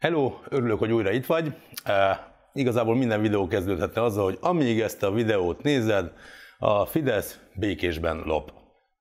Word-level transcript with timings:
Hello, 0.00 0.32
örülök, 0.48 0.78
hogy 0.78 0.92
újra 0.92 1.10
itt 1.10 1.26
vagy. 1.26 1.46
Uh, 1.46 1.52
igazából 2.52 2.96
minden 2.96 3.20
videó 3.20 3.46
kezdődhetne 3.46 4.02
azzal, 4.02 4.24
hogy 4.24 4.38
amíg 4.40 4.80
ezt 4.80 5.02
a 5.02 5.12
videót 5.12 5.62
nézed, 5.62 6.12
a 6.58 6.86
Fidesz 6.86 7.40
békésben 7.54 8.22
lop. 8.24 8.52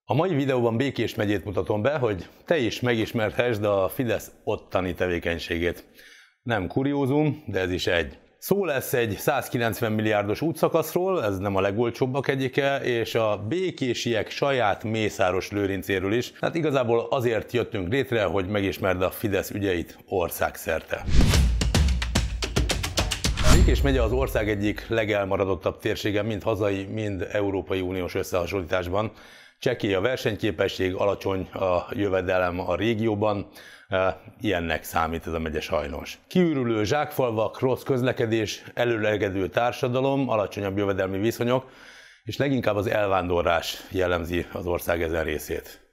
A 0.05 0.13
mai 0.13 0.35
videóban 0.35 0.77
Békés 0.77 1.15
megyét 1.15 1.45
mutatom 1.45 1.81
be, 1.81 1.97
hogy 1.97 2.27
te 2.45 2.57
is 2.57 2.79
megismerhessd 2.79 3.63
a 3.63 3.89
Fidesz 3.89 4.31
ottani 4.43 4.93
tevékenységét. 4.93 5.85
Nem 6.41 6.67
kuriózum, 6.67 7.43
de 7.47 7.59
ez 7.59 7.71
is 7.71 7.87
egy. 7.87 8.17
Szó 8.41 8.65
lesz 8.65 8.93
egy 8.93 9.17
190 9.17 9.91
milliárdos 9.91 10.41
útszakaszról, 10.41 11.23
ez 11.23 11.37
nem 11.37 11.55
a 11.55 11.61
legolcsóbbak 11.61 12.27
egyike, 12.27 12.81
és 12.83 13.15
a 13.15 13.45
békésiek 13.47 14.29
saját 14.29 14.83
Mészáros 14.83 15.51
Lőrincéről 15.51 16.13
is. 16.13 16.31
Hát 16.41 16.55
igazából 16.55 17.07
azért 17.09 17.51
jöttünk 17.51 17.91
létre, 17.91 18.23
hogy 18.23 18.47
megismerd 18.47 19.01
a 19.01 19.09
Fidesz 19.09 19.49
ügyeit 19.49 19.97
országszerte. 20.07 21.03
Békés 23.55 23.81
megye 23.81 24.01
az 24.01 24.11
ország 24.11 24.49
egyik 24.49 24.85
legelmaradottabb 24.87 25.79
térsége, 25.79 26.21
mind 26.21 26.43
hazai, 26.43 26.83
mind 26.83 27.27
Európai 27.31 27.81
Uniós 27.81 28.15
összehasonlításban. 28.15 29.11
Csekély 29.59 29.93
a 29.93 30.01
versenyképesség, 30.01 30.93
alacsony 30.93 31.49
a 31.51 31.87
jövedelem 31.91 32.59
a 32.59 32.75
régióban, 32.75 33.47
ilyennek 34.41 34.83
számít 34.83 35.27
ez 35.27 35.33
a 35.33 35.39
megye 35.39 35.61
sajnos. 35.61 36.19
Kiürülő 36.27 36.83
zsákfalvak, 36.83 37.59
rossz 37.59 37.83
közlekedés, 37.83 38.63
előlegedő 38.73 39.47
társadalom, 39.47 40.29
alacsonyabb 40.29 40.77
jövedelmi 40.77 41.17
viszonyok, 41.17 41.69
és 42.23 42.37
leginkább 42.37 42.75
az 42.75 42.87
elvándorlás 42.87 43.87
jellemzi 43.91 44.45
az 44.53 44.65
ország 44.65 45.01
ezen 45.01 45.23
részét. 45.23 45.87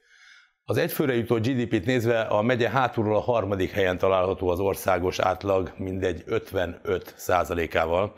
Az 0.65 0.77
egyfőre 0.77 1.15
jutó 1.15 1.37
GDP-t 1.37 1.85
nézve 1.85 2.21
a 2.21 2.43
megye 2.43 2.71
hátulról 2.71 3.17
a 3.17 3.21
harmadik 3.21 3.71
helyen 3.71 3.99
található 3.99 4.49
az 4.49 4.61
országos 4.61 5.19
átlag 5.19 5.73
mindegy 5.77 6.23
55 6.27 7.15
százalékával. 7.17 8.13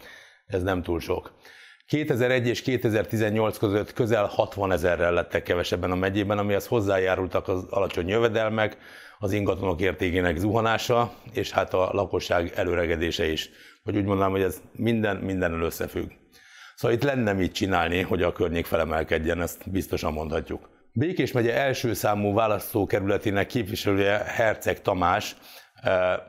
Ez 0.46 0.62
nem 0.62 0.82
túl 0.82 1.00
sok. 1.00 1.32
2001 1.88 2.46
és 2.46 2.62
2018 2.62 3.58
között 3.58 3.92
közel 3.92 4.24
60 4.24 4.72
ezerrel 4.72 5.12
lettek 5.12 5.42
kevesebben 5.42 5.90
a 5.90 5.94
megyében, 5.94 6.38
amihez 6.38 6.66
hozzájárultak 6.66 7.48
az 7.48 7.64
alacsony 7.70 8.08
jövedelmek, 8.08 8.76
az 9.18 9.32
ingatlanok 9.32 9.80
értékének 9.80 10.36
zuhanása, 10.36 11.12
és 11.32 11.50
hát 11.50 11.74
a 11.74 11.90
lakosság 11.92 12.52
előregedése 12.54 13.30
is. 13.30 13.50
Vagy 13.82 13.96
úgy 13.96 14.04
mondanám, 14.04 14.30
hogy 14.30 14.42
ez 14.42 14.60
minden 14.72 15.16
mindennel 15.16 15.62
összefügg. 15.62 16.10
Szóval 16.74 16.96
itt 16.96 17.02
lenne 17.02 17.32
mit 17.32 17.52
csinálni, 17.52 18.00
hogy 18.00 18.22
a 18.22 18.32
környék 18.32 18.66
felemelkedjen, 18.66 19.42
ezt 19.42 19.70
biztosan 19.70 20.12
mondhatjuk. 20.12 20.68
Békés 20.92 21.32
megye 21.32 21.54
első 21.54 21.92
számú 21.92 22.34
választókerületének 22.34 23.46
képviselője 23.46 24.18
Herceg 24.18 24.82
Tamás, 24.82 25.36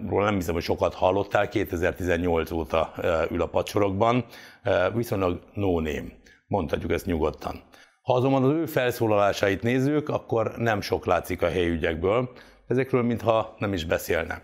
róla 0.10 0.26
nem 0.26 0.36
hiszem, 0.36 0.54
hogy 0.54 0.64
sokat 0.64 0.94
hallottál, 0.94 1.48
2018 1.48 2.52
óta 2.52 2.94
eh, 2.98 3.32
ül 3.32 3.42
a 3.42 3.48
pacsorokban, 3.48 4.26
eh, 4.64 4.94
viszonylag 4.94 5.40
no 5.54 5.80
name, 5.80 6.08
mondhatjuk 6.48 6.92
ezt 6.92 7.06
nyugodtan. 7.06 7.62
Ha 8.02 8.14
azonban 8.14 8.44
az 8.44 8.52
ő 8.52 8.66
felszólalásait 8.66 9.62
nézzük, 9.62 10.10
akkor 10.10 10.52
nem 10.58 10.82
sok 10.82 11.06
látszik 11.06 11.42
a 11.42 11.50
helyügyekből, 11.50 12.30
ezekről 12.68 13.04
mintha 13.04 13.56
nem 13.58 13.74
is 13.74 13.86
beszélne. 13.86 14.42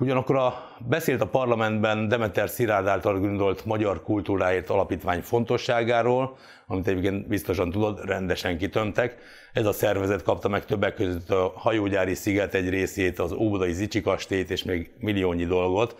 Ugyanakkor 0.00 0.36
a, 0.36 0.76
beszélt 0.88 1.20
a 1.20 1.26
parlamentben 1.26 2.08
Demeter 2.08 2.48
Szilárd 2.48 2.86
által 2.86 3.18
gondolt 3.18 3.64
Magyar 3.64 4.02
Kultúráért 4.02 4.70
Alapítvány 4.70 5.22
fontosságáról, 5.22 6.36
amit 6.66 6.88
egyébként 6.88 7.28
biztosan 7.28 7.70
tudod, 7.70 8.04
rendesen 8.04 8.58
kitömtek. 8.58 9.16
Ez 9.52 9.66
a 9.66 9.72
szervezet 9.72 10.22
kapta 10.22 10.48
meg 10.48 10.64
többek 10.64 10.94
között 10.94 11.30
a 11.30 11.52
hajógyári 11.56 12.14
sziget 12.14 12.54
egy 12.54 12.68
részét, 12.68 13.18
az 13.18 13.32
Óbudai 13.32 13.72
Zicsi 13.72 14.00
kastélyt 14.00 14.50
és 14.50 14.64
még 14.64 14.90
milliónyi 14.98 15.44
dolgot. 15.44 15.96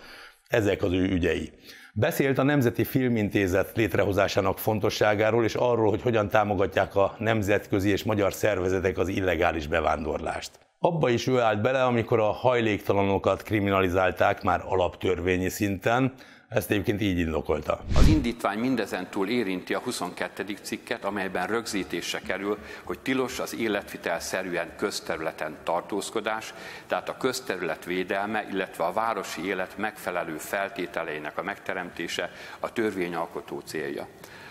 Ezek 0.48 0.82
az 0.82 0.92
ő 0.92 1.02
ügyei. 1.02 1.50
Beszélt 1.94 2.38
a 2.38 2.42
Nemzeti 2.42 2.84
Filmintézet 2.84 3.76
létrehozásának 3.76 4.58
fontosságáról, 4.58 5.44
és 5.44 5.54
arról, 5.54 5.90
hogy 5.90 6.02
hogyan 6.02 6.28
támogatják 6.28 6.96
a 6.96 7.14
nemzetközi 7.18 7.90
és 7.90 8.04
magyar 8.04 8.32
szervezetek 8.32 8.98
az 8.98 9.08
illegális 9.08 9.66
bevándorlást. 9.66 10.67
Abba 10.80 11.08
is 11.08 11.26
ő 11.26 11.40
állt 11.40 11.60
bele, 11.60 11.84
amikor 11.84 12.20
a 12.20 12.30
hajléktalanokat 12.30 13.42
kriminalizálták 13.42 14.42
már 14.42 14.62
alaptörvényi 14.64 15.48
szinten, 15.48 16.12
ezt 16.48 16.70
egyébként 16.70 17.00
így 17.00 17.18
indokolta. 17.18 17.80
Az 17.94 18.06
indítvány 18.06 18.58
mindezen 18.58 19.10
túl 19.10 19.28
érinti 19.28 19.74
a 19.74 19.78
22. 19.78 20.56
cikket, 20.62 21.04
amelyben 21.04 21.46
rögzítése 21.46 22.20
kerül, 22.20 22.58
hogy 22.84 22.98
tilos 22.98 23.38
az 23.38 23.54
életvitel 23.54 24.20
szerűen 24.20 24.76
közterületen 24.76 25.56
tartózkodás, 25.62 26.54
tehát 26.86 27.08
a 27.08 27.16
közterület 27.16 27.84
védelme, 27.84 28.46
illetve 28.50 28.84
a 28.84 28.92
városi 28.92 29.46
élet 29.46 29.76
megfelelő 29.76 30.36
feltételeinek 30.36 31.38
a 31.38 31.42
megteremtése 31.42 32.30
a 32.60 32.72
törvényalkotó 32.72 33.60
célja. 33.60 34.06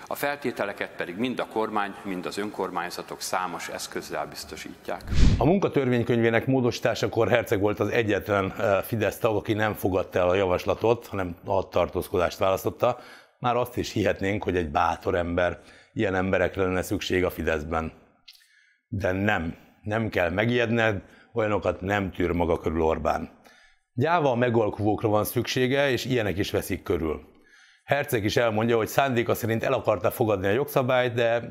A 0.09 0.15
feltételeket 0.15 0.95
pedig 0.95 1.17
mind 1.17 1.39
a 1.39 1.47
kormány, 1.47 1.93
mind 2.03 2.25
az 2.25 2.37
önkormányzatok 2.37 3.21
számos 3.21 3.69
eszközzel 3.69 4.25
biztosítják. 4.25 5.01
A 5.37 5.45
munkatörvénykönyvének 5.45 6.45
módosításakor 6.45 7.29
Herceg 7.29 7.59
volt 7.59 7.79
az 7.79 7.89
egyetlen 7.89 8.53
eh, 8.57 8.81
Fidesz 8.81 9.17
tag, 9.17 9.35
aki 9.35 9.53
nem 9.53 9.73
fogadta 9.73 10.19
el 10.19 10.29
a 10.29 10.35
javaslatot, 10.35 11.07
hanem 11.07 11.35
a 11.45 11.67
tartózkodást 11.67 12.37
választotta. 12.37 12.99
Már 13.39 13.55
azt 13.55 13.77
is 13.77 13.91
hihetnénk, 13.91 14.43
hogy 14.43 14.55
egy 14.55 14.69
bátor 14.69 15.15
ember, 15.15 15.59
ilyen 15.93 16.15
emberekre 16.15 16.63
lenne 16.63 16.81
szükség 16.81 17.23
a 17.23 17.29
Fideszben. 17.29 17.91
De 18.87 19.11
nem, 19.11 19.55
nem 19.81 20.09
kell 20.09 20.29
megijedned, 20.29 21.01
olyanokat 21.33 21.81
nem 21.81 22.11
tűr 22.11 22.31
maga 22.31 22.59
körül 22.59 22.81
Orbán. 22.81 23.29
Gyáva 23.93 24.31
a 24.31 24.35
megalkuvókra 24.35 25.09
van 25.09 25.23
szüksége, 25.23 25.89
és 25.89 26.05
ilyenek 26.05 26.37
is 26.37 26.51
veszik 26.51 26.83
körül. 26.83 27.35
Herceg 27.87 28.23
is 28.23 28.37
elmondja, 28.37 28.77
hogy 28.77 28.87
szándéka 28.87 29.35
szerint 29.35 29.63
el 29.63 29.73
akarta 29.73 30.11
fogadni 30.11 30.47
a 30.47 30.51
jogszabályt, 30.51 31.13
de 31.13 31.43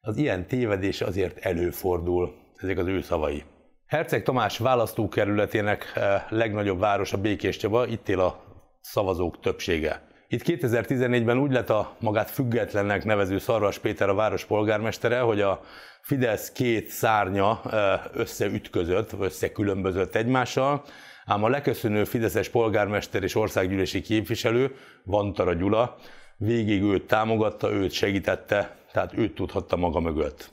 az 0.00 0.16
ilyen 0.16 0.46
tévedés 0.46 1.00
azért 1.00 1.38
előfordul. 1.38 2.34
Ezek 2.56 2.78
az 2.78 2.86
ő 2.86 3.00
szavai. 3.00 3.44
Herceg 3.86 4.22
Tamás 4.22 4.58
választókerületének 4.58 5.92
eh, 5.94 6.22
legnagyobb 6.28 6.78
városa 6.78 7.16
Békés 7.16 7.56
Csaba, 7.56 7.86
itt 7.86 8.08
él 8.08 8.20
a 8.20 8.42
szavazók 8.80 9.40
többsége. 9.40 10.02
Itt 10.28 10.42
2014-ben 10.44 11.38
úgy 11.38 11.52
lett 11.52 11.70
a 11.70 11.96
magát 12.00 12.30
függetlennek 12.30 13.04
nevező 13.04 13.38
Szarvas 13.38 13.78
Péter 13.78 14.08
a 14.08 14.14
város 14.14 14.44
polgármestere, 14.44 15.20
hogy 15.20 15.40
a 15.40 15.60
Fidesz 16.02 16.52
két 16.52 16.88
szárnya 16.88 17.60
eh, 17.70 18.00
összeütközött, 18.12 19.12
összekülönbözött 19.20 20.14
egymással, 20.14 20.84
ám 21.26 21.44
a 21.44 21.48
leköszönő 21.48 22.04
Fideszes 22.04 22.48
polgármester 22.48 23.22
és 23.22 23.34
országgyűlési 23.34 24.00
képviselő, 24.00 24.74
Vantara 25.04 25.52
Gyula, 25.52 25.96
végig 26.36 26.82
őt 26.82 27.06
támogatta, 27.06 27.72
őt 27.72 27.92
segítette, 27.92 28.76
tehát 28.92 29.12
őt 29.18 29.34
tudhatta 29.34 29.76
maga 29.76 30.00
mögött. 30.00 30.50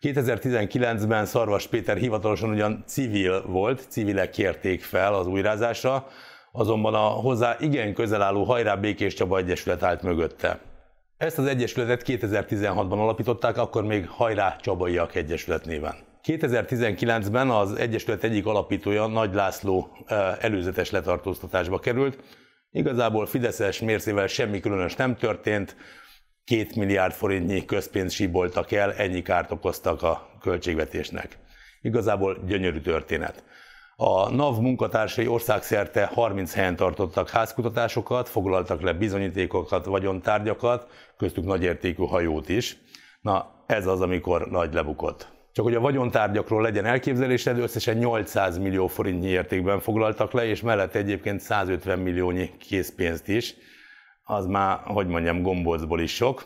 2019-ben 0.00 1.26
Szarvas 1.26 1.66
Péter 1.66 1.96
hivatalosan 1.96 2.50
ugyan 2.50 2.84
civil 2.86 3.46
volt, 3.46 3.86
civilek 3.88 4.30
kérték 4.30 4.82
fel 4.82 5.14
az 5.14 5.26
újrázásra, 5.26 6.06
azonban 6.52 6.94
a 6.94 7.06
hozzá 7.06 7.56
igen 7.60 7.94
közel 7.94 8.22
álló 8.22 8.44
Hajrá 8.44 8.74
Békés 8.74 9.14
Csaba 9.14 9.38
Egyesület 9.38 9.82
állt 9.82 10.02
mögötte. 10.02 10.58
Ezt 11.16 11.38
az 11.38 11.46
egyesületet 11.46 12.02
2016-ban 12.06 12.98
alapították, 12.98 13.56
akkor 13.58 13.84
még 13.84 14.08
Hajrá 14.08 14.56
Csabaiak 14.60 15.14
Egyesület 15.14 15.64
néven. 15.64 15.94
2019-ben 16.24 17.50
az 17.50 17.74
Egyesület 17.74 18.24
egyik 18.24 18.46
alapítója, 18.46 19.06
Nagy 19.06 19.34
László 19.34 19.88
előzetes 20.40 20.90
letartóztatásba 20.90 21.78
került. 21.78 22.18
Igazából 22.70 23.26
Fideszes 23.26 23.80
mércével 23.80 24.26
semmi 24.26 24.60
különös 24.60 24.94
nem 24.96 25.16
történt, 25.16 25.76
két 26.44 26.76
milliárd 26.76 27.12
forintnyi 27.12 27.64
közpénzt 27.64 28.14
síboltak 28.14 28.72
el, 28.72 28.92
ennyi 28.92 29.22
kárt 29.22 29.50
okoztak 29.50 30.02
a 30.02 30.30
költségvetésnek. 30.40 31.38
Igazából 31.80 32.38
gyönyörű 32.46 32.80
történet. 32.80 33.44
A 33.96 34.30
NAV 34.30 34.58
munkatársai 34.58 35.26
országszerte 35.26 36.06
30 36.06 36.54
helyen 36.54 36.76
tartottak 36.76 37.30
házkutatásokat, 37.30 38.28
foglaltak 38.28 38.80
le 38.80 38.92
bizonyítékokat, 38.92 39.84
vagyontárgyakat, 39.84 40.86
köztük 41.16 41.44
nagyértékű 41.44 42.02
hajót 42.02 42.48
is. 42.48 42.76
Na, 43.20 43.64
ez 43.66 43.86
az, 43.86 44.00
amikor 44.00 44.46
nagy 44.46 44.74
lebukott. 44.74 45.39
Csak 45.52 45.64
hogy 45.64 45.74
a 45.74 45.80
vagyontárgyakról 45.80 46.62
legyen 46.62 46.84
elképzelésed, 46.84 47.58
összesen 47.58 47.96
800 47.96 48.58
millió 48.58 48.86
forintnyi 48.86 49.28
értékben 49.28 49.80
foglaltak 49.80 50.32
le, 50.32 50.44
és 50.44 50.60
mellett 50.60 50.94
egyébként 50.94 51.40
150 51.40 51.98
milliónyi 51.98 52.50
készpénzt 52.58 53.28
is. 53.28 53.54
Az 54.22 54.46
már, 54.46 54.80
hogy 54.84 55.06
mondjam, 55.06 55.42
gombócból 55.42 56.00
is 56.00 56.14
sok. 56.14 56.44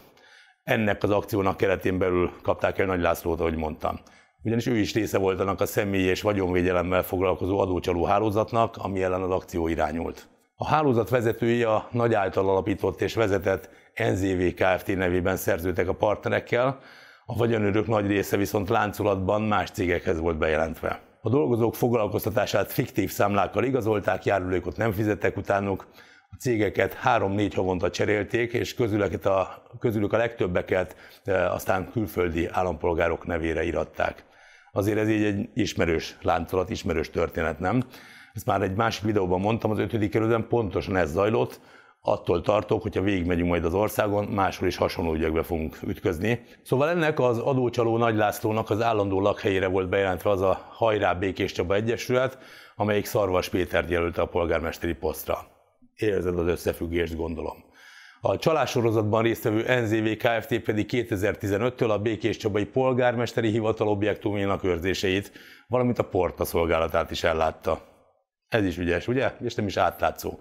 Ennek 0.62 1.02
az 1.02 1.10
akciónak 1.10 1.56
keretén 1.56 1.98
belül 1.98 2.32
kapták 2.42 2.78
el 2.78 2.86
Nagy 2.86 3.00
Lászlót, 3.00 3.40
ahogy 3.40 3.56
mondtam. 3.56 4.00
Ugyanis 4.42 4.66
ő 4.66 4.76
is 4.76 4.94
része 4.94 5.18
volt 5.18 5.40
annak 5.40 5.60
a 5.60 5.66
személyi 5.66 6.04
és 6.04 6.22
vagyonvédelemmel 6.22 7.02
foglalkozó 7.02 7.58
adócsaló 7.58 8.04
hálózatnak, 8.04 8.76
ami 8.76 9.02
ellen 9.02 9.22
az 9.22 9.30
akció 9.30 9.68
irányult. 9.68 10.28
A 10.56 10.66
hálózat 10.66 11.08
vezetői 11.08 11.62
a 11.62 11.88
nagy 11.90 12.14
által 12.14 12.48
alapított 12.48 13.00
és 13.00 13.14
vezetett 13.14 13.70
NZV 13.94 14.42
Kft. 14.54 14.96
nevében 14.96 15.36
szerződtek 15.36 15.88
a 15.88 15.92
partnerekkel, 15.92 16.80
a 17.26 17.36
vagyonőrök 17.36 17.86
nagy 17.86 18.06
része 18.06 18.36
viszont 18.36 18.68
láncolatban 18.68 19.42
más 19.42 19.70
cégekhez 19.70 20.18
volt 20.18 20.38
bejelentve. 20.38 21.00
A 21.20 21.28
dolgozók 21.28 21.74
foglalkoztatását 21.74 22.72
fiktív 22.72 23.10
számlákkal 23.10 23.64
igazolták, 23.64 24.24
járulékot 24.24 24.76
nem 24.76 24.92
fizettek 24.92 25.36
utánuk, 25.36 25.86
a 26.30 26.36
cégeket 26.38 26.94
három-négy 26.94 27.54
havonta 27.54 27.90
cserélték, 27.90 28.52
és 28.52 28.74
a, 29.24 29.62
közülük 29.78 30.12
a 30.12 30.16
legtöbbeket 30.16 30.96
e, 31.24 31.50
aztán 31.52 31.90
külföldi 31.90 32.48
állampolgárok 32.50 33.26
nevére 33.26 33.64
iratták. 33.64 34.24
Azért 34.72 34.98
ez 34.98 35.08
így 35.08 35.24
egy 35.24 35.48
ismerős 35.54 36.16
láncolat, 36.22 36.70
ismerős 36.70 37.10
történet, 37.10 37.58
nem? 37.58 37.82
Ezt 38.32 38.46
már 38.46 38.62
egy 38.62 38.74
másik 38.74 39.04
videóban 39.04 39.40
mondtam, 39.40 39.70
az 39.70 39.78
ötödik 39.78 40.10
kerületben 40.10 40.48
pontosan 40.48 40.96
ez 40.96 41.10
zajlott, 41.10 41.60
attól 42.06 42.40
tartok, 42.40 42.82
hogyha 42.82 43.00
végigmegyünk 43.00 43.48
majd 43.48 43.64
az 43.64 43.74
országon, 43.74 44.24
máshol 44.24 44.68
is 44.68 44.76
hasonló 44.76 45.14
ügyekbe 45.14 45.42
fogunk 45.42 45.78
ütközni. 45.82 46.44
Szóval 46.62 46.88
ennek 46.88 47.20
az 47.20 47.38
adócsaló 47.38 47.96
Nagy 47.96 48.16
Lászlónak 48.16 48.70
az 48.70 48.82
állandó 48.82 49.20
lakhelyére 49.20 49.66
volt 49.66 49.88
bejelentve 49.88 50.30
az 50.30 50.40
a 50.40 50.66
Hajrá 50.70 51.14
Békés 51.14 51.52
Csaba 51.52 51.74
Egyesület, 51.74 52.38
amelyik 52.76 53.04
Szarvas 53.04 53.48
Pétert 53.48 53.90
jelölte 53.90 54.22
a 54.22 54.26
polgármesteri 54.26 54.94
posztra. 54.94 55.38
Érzed 55.96 56.38
az 56.38 56.46
összefüggést, 56.46 57.16
gondolom. 57.16 57.64
A 58.20 58.36
csalássorozatban 58.36 59.22
résztvevő 59.22 59.80
NZV 59.80 60.26
Kft. 60.26 60.58
pedig 60.58 60.88
2015-től 60.92 61.90
a 61.90 61.98
Békés 61.98 62.36
Csabai 62.36 62.64
polgármesteri 62.64 63.50
hivatal 63.50 63.88
objektumjának 63.88 64.64
őrzéseit, 64.64 65.32
valamint 65.68 65.98
a 65.98 66.08
porta 66.08 66.44
szolgálatát 66.44 67.10
is 67.10 67.24
ellátta. 67.24 67.80
Ez 68.48 68.64
is 68.64 68.78
ügyes, 68.78 69.08
ugye? 69.08 69.32
És 69.40 69.54
nem 69.54 69.66
is 69.66 69.76
átlátszó. 69.76 70.38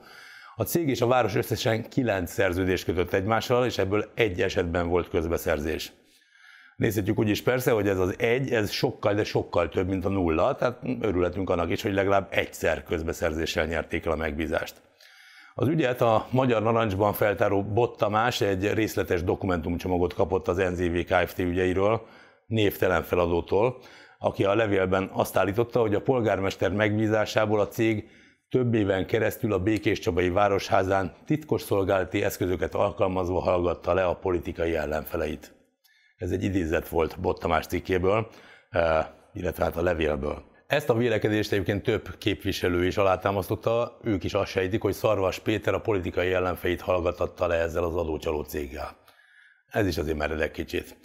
A 0.55 0.63
cég 0.63 0.89
és 0.89 1.01
a 1.01 1.07
város 1.07 1.35
összesen 1.35 1.89
kilenc 1.89 2.31
szerződést 2.31 2.85
kötött 2.85 3.13
egymással, 3.13 3.65
és 3.65 3.77
ebből 3.77 4.11
egy 4.13 4.41
esetben 4.41 4.87
volt 4.87 5.09
közbeszerzés. 5.09 5.91
Nézhetjük 6.75 7.19
úgy 7.19 7.29
is 7.29 7.41
persze, 7.41 7.71
hogy 7.71 7.87
ez 7.87 7.99
az 7.99 8.15
egy, 8.17 8.51
ez 8.51 8.71
sokkal, 8.71 9.13
de 9.13 9.23
sokkal 9.23 9.69
több, 9.69 9.87
mint 9.87 10.05
a 10.05 10.09
nulla, 10.09 10.55
tehát 10.55 10.79
örülhetünk 11.01 11.49
annak 11.49 11.69
is, 11.69 11.81
hogy 11.81 11.93
legalább 11.93 12.27
egyszer 12.29 12.83
közbeszerzéssel 12.83 13.65
nyerték 13.65 14.05
el 14.05 14.11
a 14.11 14.15
megbízást. 14.15 14.81
Az 15.55 15.67
ügyet 15.67 16.01
a 16.01 16.27
Magyar 16.29 16.63
Narancsban 16.63 17.13
feltáró 17.13 17.63
Bott 17.63 17.97
Tamás 17.97 18.41
egy 18.41 18.73
részletes 18.73 19.23
dokumentumcsomagot 19.23 20.13
kapott 20.13 20.47
az 20.47 20.57
NZV 20.57 21.13
Kft. 21.13 21.39
ügyeiről, 21.39 22.05
névtelen 22.47 23.03
feladótól, 23.03 23.77
aki 24.19 24.43
a 24.43 24.55
levélben 24.55 25.09
azt 25.13 25.37
állította, 25.37 25.79
hogy 25.79 25.95
a 25.95 26.01
polgármester 26.01 26.71
megbízásából 26.71 27.59
a 27.59 27.67
cég 27.67 28.09
több 28.53 28.73
éven 28.73 29.05
keresztül 29.05 29.53
a 29.53 29.59
Békés 29.59 29.99
Csabai 29.99 30.29
Városházán 30.29 31.13
titkos 31.25 31.61
szolgálati 31.61 32.23
eszközöket 32.23 32.73
alkalmazva 32.73 33.39
hallgatta 33.39 33.93
le 33.93 34.05
a 34.05 34.15
politikai 34.15 34.75
ellenfeleit. 34.75 35.55
Ez 36.17 36.31
egy 36.31 36.43
idézet 36.43 36.87
volt 36.87 37.19
Bott 37.19 37.39
Tamás 37.39 37.65
cikkéből, 37.65 38.27
eh, 38.69 39.05
illetve 39.33 39.63
hát 39.63 39.75
a 39.75 39.81
levélből. 39.81 40.43
Ezt 40.67 40.89
a 40.89 40.93
vélekedést 40.93 41.51
egyébként 41.51 41.83
több 41.83 42.17
képviselő 42.17 42.85
is 42.85 42.97
alátámasztotta, 42.97 43.97
ők 44.03 44.23
is 44.23 44.33
azt 44.33 44.51
sejtik, 44.51 44.81
hogy 44.81 44.93
Szarvas 44.93 45.39
Péter 45.39 45.73
a 45.73 45.81
politikai 45.81 46.33
ellenfeit 46.33 46.81
hallgatatta 46.81 47.47
le 47.47 47.55
ezzel 47.55 47.83
az 47.83 47.95
adócsaló 47.95 48.43
céggel. 48.43 48.97
Ez 49.67 49.87
is 49.87 49.97
azért 49.97 50.17
meredek 50.17 50.51
kicsit. 50.51 50.97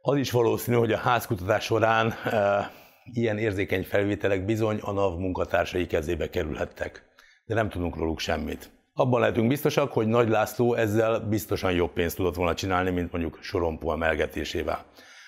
Az 0.00 0.16
is 0.16 0.30
valószínű, 0.30 0.76
hogy 0.76 0.92
a 0.92 0.98
házkutatás 0.98 1.64
során 1.64 2.10
e, 2.10 2.70
ilyen 3.12 3.38
érzékeny 3.38 3.84
felvételek 3.84 4.44
bizony 4.44 4.78
a 4.82 4.92
NAV 4.92 5.18
munkatársai 5.18 5.86
kezébe 5.86 6.30
kerülhettek. 6.30 7.04
De 7.44 7.54
nem 7.54 7.68
tudunk 7.68 7.96
róluk 7.96 8.18
semmit. 8.18 8.70
Abban 8.94 9.20
lehetünk 9.20 9.48
biztosak, 9.48 9.92
hogy 9.92 10.06
Nagy 10.06 10.28
László 10.28 10.74
ezzel 10.74 11.20
biztosan 11.20 11.72
jobb 11.72 11.92
pénzt 11.92 12.16
tudott 12.16 12.34
volna 12.34 12.54
csinálni, 12.54 12.90
mint 12.90 13.12
mondjuk 13.12 13.38
sorompó 13.42 13.92
emelgetésével. 13.92 14.84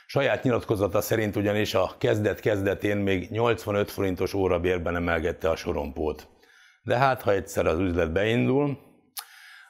Saját 0.06 0.42
nyilatkozata 0.42 1.00
szerint 1.00 1.36
ugyanis 1.36 1.74
a 1.74 1.94
kezdet-kezdetén 1.98 2.96
még 2.96 3.30
85 3.30 3.90
forintos 3.90 4.34
órabérben 4.34 4.96
emelgette 4.96 5.50
a 5.50 5.56
sorompót. 5.56 6.28
De 6.82 6.96
hát, 6.96 7.22
ha 7.22 7.32
egyszer 7.32 7.66
az 7.66 7.78
üzlet 7.78 8.12
beindul, 8.12 8.78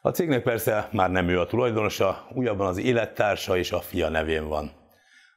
a 0.03 0.11
cégnek 0.11 0.43
persze 0.43 0.89
már 0.93 1.11
nem 1.11 1.29
ő 1.29 1.41
a 1.41 1.47
tulajdonosa, 1.47 2.27
újabban 2.35 2.67
az 2.67 2.79
élettársa 2.79 3.57
és 3.57 3.73
a 3.73 3.81
fia 3.81 4.09
nevén 4.09 4.49
van. 4.49 4.73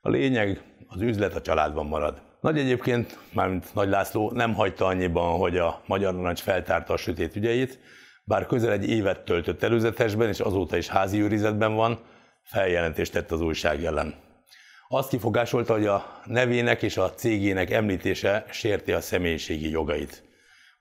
A 0.01 0.09
lényeg, 0.09 0.61
az 0.87 1.01
üzlet 1.01 1.35
a 1.35 1.41
családban 1.41 1.85
marad. 1.85 2.21
Nagy 2.41 2.57
egyébként, 2.57 3.17
mármint 3.33 3.73
Nagy 3.73 3.89
László 3.89 4.31
nem 4.33 4.53
hagyta 4.53 4.85
annyiban, 4.85 5.37
hogy 5.37 5.57
a 5.57 5.81
Magyar 5.85 6.13
Narancs 6.13 6.39
feltárta 6.39 6.93
a 6.93 6.97
sötét 6.97 7.35
ügyeit, 7.35 7.79
bár 8.23 8.45
közel 8.45 8.71
egy 8.71 8.89
évet 8.89 9.19
töltött 9.19 9.63
előzetesben, 9.63 10.27
és 10.27 10.39
azóta 10.39 10.77
is 10.77 10.87
házi 10.87 11.21
őrizetben 11.21 11.75
van, 11.75 11.99
feljelentést 12.43 13.11
tett 13.11 13.31
az 13.31 13.41
újság 13.41 13.83
ellen. 13.83 14.15
Azt 14.87 15.09
kifogásolta, 15.09 15.73
hogy 15.73 15.85
a 15.85 16.21
nevének 16.25 16.81
és 16.81 16.97
a 16.97 17.13
cégének 17.13 17.71
említése 17.71 18.45
sérti 18.49 18.91
a 18.91 19.01
személyiségi 19.01 19.69
jogait. 19.69 20.23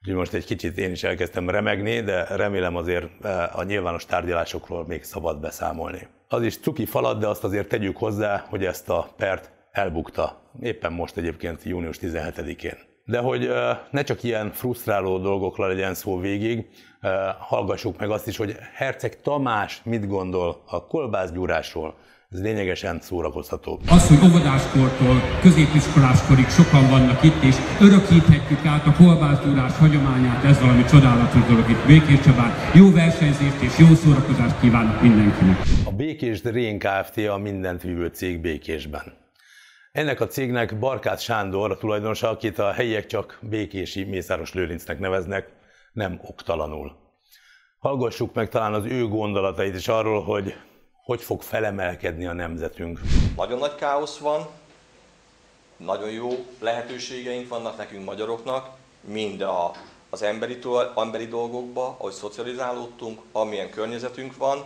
Úgyhogy 0.00 0.14
most 0.14 0.34
egy 0.34 0.44
kicsit 0.44 0.78
én 0.78 0.90
is 0.90 1.02
elkezdtem 1.02 1.50
remegni, 1.50 2.00
de 2.00 2.24
remélem 2.24 2.76
azért 2.76 3.24
eh, 3.24 3.58
a 3.58 3.62
nyilvános 3.62 4.04
tárgyalásokról 4.04 4.86
még 4.86 5.02
szabad 5.02 5.40
beszámolni. 5.40 6.08
Az 6.28 6.42
is 6.42 6.58
cuki 6.58 6.86
falat, 6.86 7.18
de 7.18 7.26
azt 7.26 7.44
azért 7.44 7.68
tegyük 7.68 7.96
hozzá, 7.96 8.46
hogy 8.48 8.64
ezt 8.64 8.88
a 8.88 9.14
pert 9.16 9.58
elbukta. 9.72 10.42
Éppen 10.60 10.92
most 10.92 11.16
egyébként 11.16 11.62
június 11.62 11.98
17-én. 12.00 12.76
De 13.04 13.18
hogy 13.18 13.48
ne 13.90 14.02
csak 14.02 14.22
ilyen 14.22 14.50
frusztráló 14.52 15.18
dolgokra 15.18 15.66
legyen 15.66 15.94
szó 15.94 16.18
végig, 16.18 16.68
hallgassuk 17.38 17.98
meg 17.98 18.10
azt 18.10 18.26
is, 18.26 18.36
hogy 18.36 18.56
Herceg 18.74 19.20
Tamás 19.20 19.80
mit 19.84 20.06
gondol 20.06 20.62
a 20.66 20.86
kolbászgyúrásról, 20.86 21.94
ez 22.30 22.42
lényegesen 22.42 23.00
szórakoztató. 23.00 23.80
Az, 23.88 24.08
hogy 24.08 24.30
óvodáskortól 24.30 25.16
középiskoláskorig 25.40 26.48
sokan 26.48 26.90
vannak 26.90 27.22
itt, 27.22 27.42
és 27.42 27.56
örökíthetjük 27.80 28.64
át 28.66 28.86
a 28.86 28.92
kolbászdúrás 28.92 29.76
hagyományát, 29.78 30.44
ez 30.44 30.60
valami 30.60 30.84
csodálatos 30.84 31.44
dolog 31.46 31.70
itt 31.70 31.86
Békés 31.86 32.20
Csabán. 32.20 32.52
Jó 32.74 32.92
versenyzést 32.92 33.60
és 33.62 33.78
jó 33.78 33.94
szórakozást 33.94 34.60
kívánok 34.60 35.02
mindenkinek. 35.02 35.58
A 35.84 35.92
Békés 35.92 36.42
Rén 36.42 36.78
Kft. 36.78 37.16
a 37.16 37.36
mindent 37.36 37.82
vívő 37.82 38.06
cég 38.06 38.40
Békésben. 38.40 39.19
Ennek 39.92 40.20
a 40.20 40.26
cégnek 40.26 40.78
Barkát 40.78 41.20
Sándor, 41.20 41.70
a 41.70 41.76
tulajdonosa, 41.76 42.28
akit 42.28 42.58
a 42.58 42.72
helyiek 42.72 43.06
csak 43.06 43.38
Békési 43.42 44.04
Mészáros 44.04 44.52
Lőrincnek 44.52 44.98
neveznek, 44.98 45.48
nem 45.92 46.20
oktalanul. 46.22 46.96
Hallgassuk 47.78 48.34
meg 48.34 48.48
talán 48.48 48.74
az 48.74 48.84
ő 48.84 49.08
gondolatait 49.08 49.74
is 49.74 49.88
arról, 49.88 50.22
hogy 50.22 50.54
hogy 51.04 51.22
fog 51.22 51.42
felemelkedni 51.42 52.26
a 52.26 52.32
nemzetünk. 52.32 53.00
Nagyon 53.36 53.58
nagy 53.58 53.74
káosz 53.74 54.18
van, 54.18 54.46
nagyon 55.76 56.10
jó 56.10 56.30
lehetőségeink 56.58 57.48
vannak 57.48 57.76
nekünk 57.76 58.04
magyaroknak, 58.04 58.68
mind 59.00 59.40
a, 59.40 59.72
az 60.10 60.22
emberi, 60.22 60.58
emberi 60.96 61.26
dolgokba, 61.26 61.84
ahogy 61.98 62.12
szocializálódtunk, 62.12 63.20
amilyen 63.32 63.70
környezetünk 63.70 64.36
van. 64.36 64.64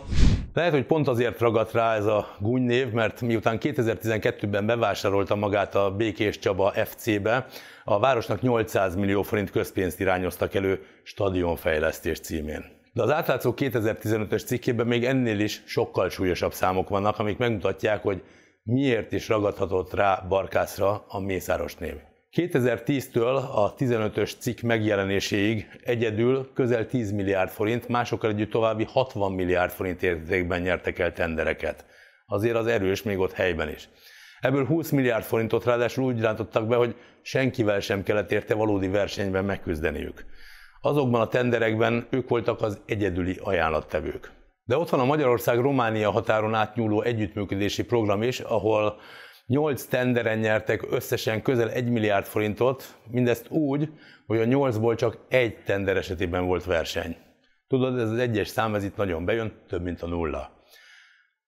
Lehet, 0.55 0.71
hogy 0.71 0.85
pont 0.85 1.07
azért 1.07 1.39
ragadt 1.39 1.71
rá 1.71 1.95
ez 1.95 2.05
a 2.05 2.35
gúnynév, 2.39 2.91
mert 2.91 3.21
miután 3.21 3.57
2012-ben 3.61 4.65
bevásárolta 4.65 5.35
magát 5.35 5.75
a 5.75 5.91
Békés 5.91 6.39
Csaba 6.39 6.71
FC-be, 6.71 7.47
a 7.83 7.99
városnak 7.99 8.41
800 8.41 8.95
millió 8.95 9.21
forint 9.21 9.51
közpénzt 9.51 9.99
irányoztak 9.99 10.53
elő 10.53 10.85
stadionfejlesztés 11.03 12.19
címén. 12.19 12.65
De 12.93 13.03
az 13.03 13.11
átlátszó 13.11 13.53
2015-ös 13.57 14.45
cikkében 14.45 14.87
még 14.87 15.05
ennél 15.05 15.39
is 15.39 15.63
sokkal 15.65 16.09
súlyosabb 16.09 16.53
számok 16.53 16.89
vannak, 16.89 17.19
amik 17.19 17.37
megmutatják, 17.37 18.03
hogy 18.03 18.23
miért 18.63 19.11
is 19.11 19.27
ragadhatott 19.27 19.93
rá 19.93 20.25
Barkászra 20.29 21.05
a 21.07 21.19
Mészáros 21.19 21.75
név. 21.75 21.95
2010-től 22.35 23.49
a 23.53 23.75
15-ös 23.75 24.31
cikk 24.39 24.61
megjelenéséig 24.61 25.67
egyedül 25.83 26.49
közel 26.53 26.87
10 26.87 27.11
milliárd 27.11 27.49
forint, 27.49 27.87
másokkal 27.87 28.29
együtt 28.29 28.51
további 28.51 28.85
60 28.89 29.31
milliárd 29.31 29.71
forint 29.71 30.03
értékben 30.03 30.61
nyertek 30.61 30.99
el 30.99 31.13
tendereket. 31.13 31.85
Azért 32.25 32.55
az 32.55 32.67
erős 32.67 33.03
még 33.03 33.19
ott 33.19 33.31
helyben 33.31 33.69
is. 33.69 33.89
Ebből 34.39 34.65
20 34.65 34.89
milliárd 34.89 35.23
forintot 35.23 35.65
ráadásul 35.65 36.03
úgy 36.03 36.21
rántottak 36.21 36.67
be, 36.67 36.75
hogy 36.75 36.95
senkivel 37.21 37.79
sem 37.79 38.03
kellett 38.03 38.31
érte 38.31 38.53
valódi 38.53 38.87
versenyben 38.87 39.45
megküzdeniük. 39.45 40.25
Azokban 40.81 41.21
a 41.21 41.27
tenderekben 41.27 42.07
ők 42.09 42.29
voltak 42.29 42.61
az 42.61 42.79
egyedüli 42.85 43.39
ajánlattevők. 43.43 44.31
De 44.63 44.77
ott 44.77 44.89
van 44.89 44.99
a 44.99 45.05
Magyarország-Románia 45.05 46.11
határon 46.11 46.53
átnyúló 46.53 47.01
együttműködési 47.01 47.83
program 47.83 48.23
is, 48.23 48.39
ahol 48.39 48.99
8 49.47 49.83
tenderen 49.85 50.37
nyertek 50.37 50.85
összesen 50.91 51.41
közel 51.41 51.69
1 51.69 51.89
milliárd 51.89 52.25
forintot, 52.25 52.97
mindezt 53.11 53.49
úgy, 53.49 53.89
hogy 54.25 54.39
a 54.39 54.45
8-ból 54.45 54.97
csak 54.97 55.17
egy 55.29 55.57
tender 55.63 55.97
esetében 55.97 56.45
volt 56.45 56.63
verseny. 56.63 57.15
Tudod, 57.67 57.99
ez 57.99 58.09
az 58.09 58.17
egyes 58.17 58.47
szám, 58.47 58.75
ez 58.75 58.83
itt 58.83 58.95
nagyon 58.95 59.25
bejön, 59.25 59.53
több 59.67 59.83
mint 59.83 60.01
a 60.01 60.07
nulla. 60.07 60.51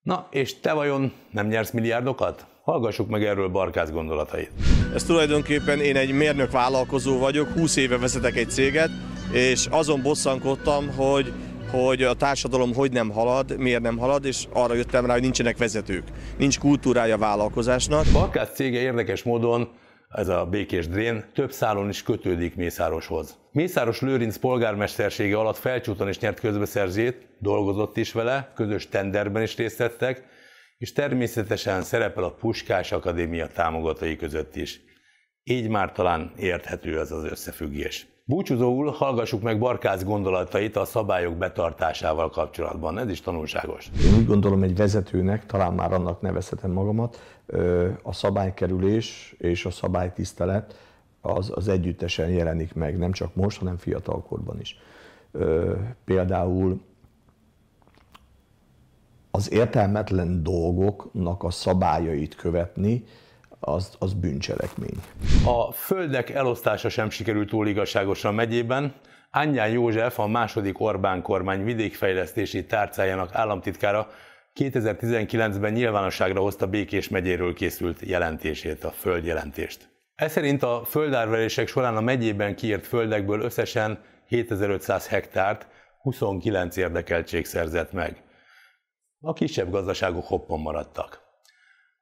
Na, 0.01 0.27
és 0.31 0.59
te 0.59 0.73
vajon 0.73 1.11
nem 1.31 1.47
nyersz 1.47 1.71
milliárdokat? 1.71 2.45
Hallgassuk 2.63 3.09
meg 3.09 3.23
erről 3.23 3.47
Barkász 3.47 3.91
gondolatait. 3.91 4.51
Ez 4.93 5.03
tulajdonképpen 5.03 5.79
én 5.79 5.95
egy 5.95 6.11
mérnök 6.11 6.51
vállalkozó 6.51 7.19
vagyok, 7.19 7.47
20 7.47 7.75
éve 7.75 7.97
vezetek 7.97 8.35
egy 8.35 8.49
céget, 8.49 8.89
és 9.31 9.65
azon 9.65 10.01
bosszankodtam, 10.01 10.95
hogy 10.95 11.33
hogy 11.71 12.03
a 12.03 12.13
társadalom 12.13 12.73
hogy 12.73 12.91
nem 12.91 13.11
halad, 13.11 13.57
miért 13.57 13.81
nem 13.81 13.97
halad, 13.97 14.25
és 14.25 14.45
arra 14.53 14.73
jöttem 14.73 15.05
rá, 15.05 15.13
hogy 15.13 15.21
nincsenek 15.21 15.57
vezetők. 15.57 16.03
Nincs 16.37 16.59
kultúrája 16.59 17.15
a 17.15 17.17
vállalkozásnak. 17.17 18.05
Barkász 18.13 18.53
cége 18.53 18.79
érdekes 18.79 19.23
módon 19.23 19.69
ez 20.09 20.27
a 20.27 20.45
békés 20.45 20.87
drén, 20.87 21.25
több 21.33 21.51
szálon 21.51 21.89
is 21.89 22.03
kötődik 22.03 22.55
Mészároshoz. 22.55 23.37
Mészáros 23.51 24.01
Lőrinc 24.01 24.37
polgármestersége 24.37 25.37
alatt 25.37 25.57
felcsúton 25.57 26.07
is 26.07 26.19
nyert 26.19 26.39
közbeszerzét, 26.39 27.27
dolgozott 27.39 27.97
is 27.97 28.11
vele, 28.11 28.51
közös 28.55 28.87
tenderben 28.89 29.41
is 29.41 29.55
részt 29.55 29.77
vettek, 29.77 30.23
és 30.77 30.93
természetesen 30.93 31.81
szerepel 31.81 32.23
a 32.23 32.33
Puskás 32.33 32.91
Akadémia 32.91 33.47
támogatói 33.47 34.15
között 34.15 34.55
is. 34.55 34.81
Így 35.43 35.69
már 35.69 35.91
talán 35.91 36.31
érthető 36.37 36.99
ez 36.99 37.11
az 37.11 37.23
összefüggés. 37.23 38.07
Búcsúzóul 38.29 38.91
hallgassuk 38.91 39.41
meg 39.41 39.59
Barkász 39.59 40.03
gondolatait 40.03 40.75
a 40.75 40.85
szabályok 40.85 41.35
betartásával 41.35 42.29
kapcsolatban. 42.29 42.97
Ez 42.97 43.09
is 43.09 43.21
tanulságos. 43.21 43.89
Én 44.05 44.17
úgy 44.17 44.25
gondolom, 44.25 44.63
egy 44.63 44.75
vezetőnek, 44.75 45.45
talán 45.45 45.73
már 45.73 45.93
annak 45.93 46.21
nevezhetem 46.21 46.71
magamat, 46.71 47.19
a 48.03 48.13
szabálykerülés 48.13 49.35
és 49.37 49.65
a 49.65 49.69
szabálytisztelet 49.69 50.75
az, 51.21 51.51
az 51.55 51.67
együttesen 51.67 52.29
jelenik 52.29 52.73
meg, 52.73 52.97
nem 52.97 53.11
csak 53.11 53.35
most, 53.35 53.59
hanem 53.59 53.77
fiatalkorban 53.77 54.59
is. 54.59 54.77
Például 56.05 56.81
az 59.31 59.51
értelmetlen 59.51 60.43
dolgoknak 60.43 61.43
a 61.43 61.49
szabályait 61.49 62.35
követni, 62.35 63.03
az, 63.59 63.95
az 63.99 64.13
bűncselekmény. 64.13 65.01
A 65.45 65.71
földek 65.71 66.29
elosztása 66.29 66.89
sem 66.89 67.09
sikerült 67.09 67.49
túl 67.49 67.67
igazságosan 67.67 68.33
megyében. 68.33 68.93
Anyján 69.31 69.69
József, 69.69 70.19
a 70.19 70.27
második 70.27 70.79
Orbán 70.79 71.21
kormány 71.21 71.63
vidékfejlesztési 71.63 72.65
tárcájának 72.65 73.35
államtitkára 73.35 74.07
2019-ben 74.55 75.71
nyilvánosságra 75.71 76.41
hozta 76.41 76.67
Békés 76.67 77.09
megyéről 77.09 77.53
készült 77.53 78.01
jelentését, 78.01 78.83
a 78.83 78.91
földjelentést. 78.91 79.89
Ez 80.15 80.31
szerint 80.31 80.63
a 80.63 80.81
földárverések 80.85 81.67
során 81.67 81.97
a 81.97 82.01
megyében 82.01 82.55
kiírt 82.55 82.87
földekből 82.87 83.41
összesen 83.41 83.99
7500 84.27 85.07
hektárt 85.07 85.67
29 86.01 86.77
érdekeltség 86.77 87.45
szerzett 87.45 87.91
meg. 87.91 88.23
A 89.19 89.33
kisebb 89.33 89.71
gazdaságok 89.71 90.25
hoppon 90.25 90.59
maradtak. 90.59 91.26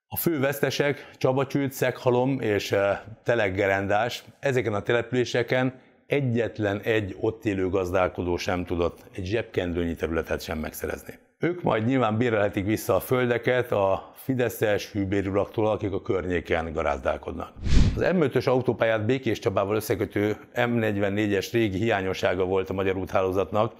A 0.08 0.18
fő 0.18 0.40
vesztesek 0.40 1.10
Csabacsült, 1.18 1.72
Szeghalom 1.72 2.40
és 2.40 2.72
eh, 2.72 3.00
Teleggerendás, 3.24 4.24
ezeken 4.40 4.74
a 4.74 4.82
településeken 4.82 5.74
egyetlen 6.08 6.80
egy 6.80 7.16
ott 7.20 7.46
élő 7.46 7.70
gazdálkodó 7.70 8.38
sem 8.38 8.66
tudott 8.66 9.06
egy 9.16 9.26
zsebkendőnyi 9.26 9.96
területet 9.96 10.42
sem 10.42 10.58
megszerezni. 10.58 11.14
Ők 11.40 11.62
majd 11.62 11.86
nyilván 11.86 12.18
bérelhetik 12.18 12.66
vissza 12.66 12.96
a 12.96 13.00
földeket 13.00 13.72
a 13.72 14.12
fideszes 14.16 14.92
hűbéruraktól, 14.92 15.68
akik 15.68 15.92
a 15.92 16.02
környéken 16.02 16.74
garázdálkodnak. 16.74 17.54
Az 17.96 18.02
M5-ös 18.06 18.48
autópályát 18.48 19.06
Békés 19.06 19.40
Csabával 19.40 19.76
összekötő 19.76 20.38
M44-es 20.56 21.48
régi 21.52 21.78
hiányossága 21.78 22.46
volt 22.46 22.70
a 22.70 22.74
magyar 22.74 22.98
úthálózatnak, 22.98 23.74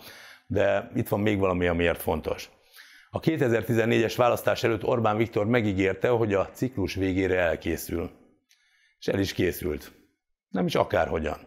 de 0.48 0.92
itt 0.96 1.08
van 1.08 1.20
még 1.20 1.40
valami, 1.40 1.68
amiért 1.68 2.02
fontos. 2.02 2.50
A 3.16 3.20
2014-es 3.20 4.14
választás 4.18 4.64
előtt 4.64 4.84
Orbán 4.84 5.18
Viktor 5.18 5.46
megígérte, 5.46 6.08
hogy 6.08 6.34
a 6.34 6.50
ciklus 6.54 6.96
végére 6.96 7.40
elkészül. 7.40 8.10
És 9.00 9.08
el 9.08 9.20
is 9.20 9.34
készült. 9.34 9.92
Nem 10.50 10.66
is 10.66 10.76
akárhogyan. 10.76 11.38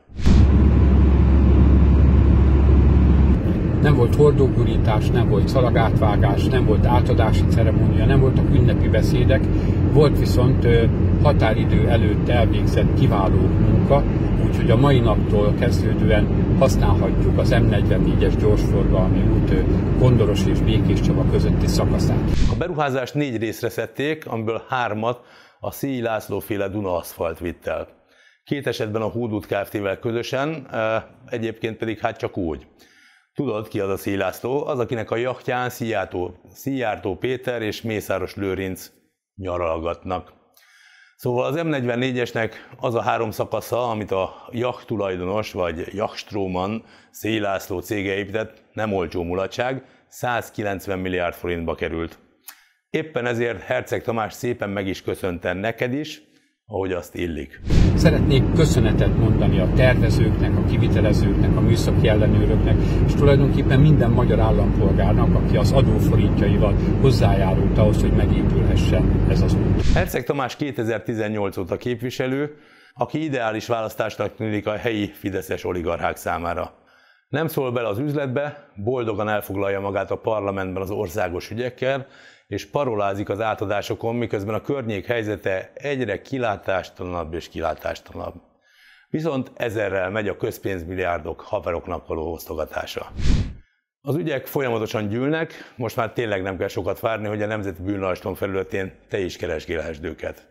Nem 3.82 3.94
volt 3.94 4.14
hordógurítás, 4.14 5.08
nem 5.08 5.28
volt 5.28 5.48
szalagátvágás, 5.48 6.44
nem 6.44 6.66
volt 6.66 6.86
átadási 6.86 7.44
ceremónia, 7.48 8.06
nem 8.06 8.20
voltak 8.20 8.54
ünnepi 8.54 8.88
beszédek, 8.88 9.40
volt 9.92 10.18
viszont 10.18 10.66
határidő 11.22 11.88
előtt 11.88 12.28
elvégzett 12.28 12.94
kiváló 12.94 13.40
munka, 13.40 14.04
úgyhogy 14.46 14.70
a 14.70 14.76
mai 14.76 15.00
naptól 15.00 15.54
kezdődően 15.54 16.47
használhatjuk 16.58 17.38
az 17.38 17.48
M44-es 17.52 18.34
gyorsforgalmi 18.38 19.22
út 19.22 19.52
Kondoros 19.98 20.46
és 20.46 20.60
Békés 20.60 21.00
Csaba 21.00 21.30
közötti 21.30 21.66
szakaszát. 21.66 22.30
A 22.52 22.56
beruházást 22.58 23.14
négy 23.14 23.36
részre 23.36 23.68
szedték, 23.68 24.26
amiből 24.26 24.62
hármat 24.68 25.24
a 25.60 25.70
Szíj 25.70 26.00
László 26.00 26.38
féle 26.38 26.68
Duna 26.68 26.96
aszfalt 26.96 27.38
vitt 27.38 27.66
el. 27.66 27.88
Két 28.44 28.66
esetben 28.66 29.02
a 29.02 29.08
Hódút 29.08 29.46
Kft-vel 29.46 29.98
közösen, 29.98 30.66
egyébként 31.26 31.76
pedig 31.76 31.98
hát 31.98 32.18
csak 32.18 32.36
úgy. 32.36 32.66
Tudod, 33.34 33.68
ki 33.68 33.80
az 33.80 33.90
a 33.90 33.96
Szíj 33.96 34.16
László? 34.16 34.66
Az, 34.66 34.78
akinek 34.78 35.10
a 35.10 35.16
jachtján 35.16 35.70
Szijjártó, 35.70 36.34
Szijjártó 36.52 37.16
Péter 37.16 37.62
és 37.62 37.82
Mészáros 37.82 38.34
Lőrinc 38.34 38.90
nyaralgatnak. 39.34 40.32
Szóval 41.18 41.44
az 41.44 41.54
M44-esnek 41.58 42.52
az 42.76 42.94
a 42.94 43.02
három 43.02 43.30
szakasza, 43.30 43.90
amit 43.90 44.10
a 44.10 44.48
jacht 44.50 44.86
tulajdonos 44.86 45.52
vagy 45.52 45.94
jachtstróman 45.94 46.84
Szélászló 47.10 47.80
cége 47.80 48.14
épített, 48.14 48.62
nem 48.72 48.92
olcsó 48.92 49.22
mulatság, 49.22 49.84
190 50.08 50.98
milliárd 50.98 51.34
forintba 51.34 51.74
került. 51.74 52.18
Éppen 52.90 53.26
ezért 53.26 53.62
Herceg 53.62 54.02
Tamás 54.02 54.32
szépen 54.32 54.70
meg 54.70 54.86
is 54.86 55.02
köszönte 55.02 55.52
neked 55.52 55.92
is, 55.92 56.22
ahogy 56.70 56.92
azt 56.92 57.14
illik. 57.14 57.60
Szeretnék 57.94 58.52
köszönetet 58.54 59.16
mondani 59.16 59.58
a 59.60 59.68
tervezőknek, 59.76 60.56
a 60.56 60.64
kivitelezőknek, 60.64 61.56
a 61.56 61.60
műszaki 61.60 62.08
ellenőröknek, 62.08 62.76
és 63.06 63.14
tulajdonképpen 63.14 63.80
minden 63.80 64.10
magyar 64.10 64.40
állampolgárnak, 64.40 65.34
aki 65.34 65.56
az 65.56 65.72
adóforintjaival 65.72 66.74
hozzájárult 67.00 67.78
ahhoz, 67.78 68.00
hogy 68.00 68.12
megépülhessen 68.12 69.26
ez 69.28 69.42
az 69.42 69.54
út. 69.54 69.82
Herceg 69.94 70.24
Tamás 70.24 70.56
2018 70.56 71.56
óta 71.56 71.76
képviselő, 71.76 72.56
aki 72.94 73.24
ideális 73.24 73.66
választásnak 73.66 74.34
tűnik 74.34 74.66
a 74.66 74.76
helyi 74.76 75.06
fideszes 75.06 75.64
oligarchák 75.64 76.16
számára. 76.16 76.72
Nem 77.28 77.46
szól 77.46 77.72
bele 77.72 77.88
az 77.88 77.98
üzletbe, 77.98 78.68
boldogan 78.76 79.28
elfoglalja 79.28 79.80
magát 79.80 80.10
a 80.10 80.16
parlamentben 80.16 80.82
az 80.82 80.90
országos 80.90 81.50
ügyekkel, 81.50 82.06
és 82.48 82.66
parolázik 82.66 83.28
az 83.28 83.40
átadásokon, 83.40 84.14
miközben 84.16 84.54
a 84.54 84.60
környék 84.60 85.06
helyzete 85.06 85.70
egyre 85.74 86.22
kilátástalanabb 86.22 87.34
és 87.34 87.48
kilátástalanabb. 87.48 88.40
Viszont 89.10 89.50
ezerrel 89.56 90.10
megy 90.10 90.28
a 90.28 90.36
közpénzmilliárdok 90.36 91.40
haveroknak 91.40 92.06
való 92.06 92.32
osztogatása. 92.32 93.12
Az 94.00 94.16
ügyek 94.16 94.46
folyamatosan 94.46 95.08
gyűlnek, 95.08 95.72
most 95.76 95.96
már 95.96 96.12
tényleg 96.12 96.42
nem 96.42 96.56
kell 96.56 96.68
sokat 96.68 97.00
várni, 97.00 97.26
hogy 97.26 97.42
a 97.42 97.46
Nemzeti 97.46 97.82
Bűnalston 97.82 98.34
felületén 98.34 98.92
te 99.08 99.18
is 99.18 99.36
keresgélhessd 99.36 100.04
őket. 100.04 100.48